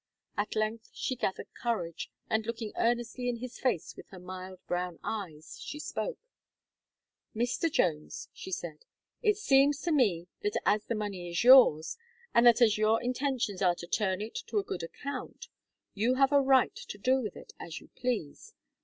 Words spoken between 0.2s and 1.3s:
At length she